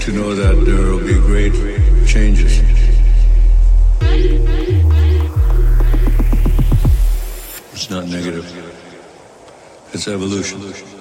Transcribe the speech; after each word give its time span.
to 0.00 0.12
know 0.12 0.34
that 0.34 0.54
there 0.64 0.76
will 0.76 0.98
be 0.98 1.12
great 1.12 1.52
changes. 2.06 2.60
It's 7.72 7.90
not 7.90 8.06
negative. 8.06 8.46
It's 9.92 10.08
evolution. 10.08 10.99